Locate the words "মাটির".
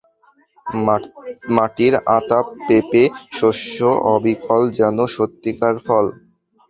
1.55-1.93